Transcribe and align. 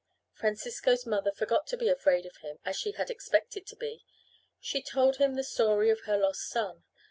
Francisco's 0.33 1.05
mother 1.05 1.31
forgot 1.31 1.67
to 1.67 1.77
be 1.77 1.87
afraid 1.87 2.25
of 2.25 2.37
him 2.37 2.57
as 2.65 2.75
she 2.75 2.93
had 2.93 3.11
expected 3.11 3.67
to 3.67 3.75
be. 3.75 4.03
She 4.59 4.81
told 4.81 5.17
him 5.17 5.35
the 5.35 5.43
story 5.43 5.91
of 5.91 5.99
her 6.05 6.17
lost 6.17 6.49
son. 6.49 6.83